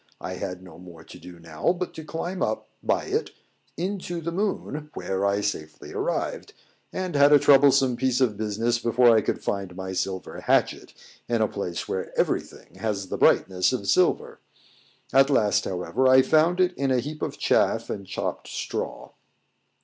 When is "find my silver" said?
9.43-10.39